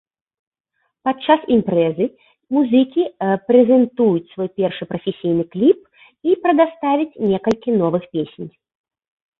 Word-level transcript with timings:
Падчас 1.07 1.43
імпрэзы 1.55 2.07
музыкі 2.57 3.03
прэзентуюць 3.51 4.27
свой 4.33 4.49
першы 4.63 4.83
прафесійны 4.95 5.43
кліп 5.53 5.79
і 6.31 6.39
прадаставяць 6.49 7.17
некалькі 7.35 7.69
новых 7.85 8.03
песень. 8.19 8.51